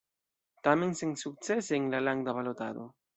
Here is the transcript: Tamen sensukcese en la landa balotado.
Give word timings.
Tamen 0.67 0.95
sensukcese 1.01 1.77
en 1.81 1.85
la 1.95 2.01
landa 2.09 2.35
balotado. 2.39 2.89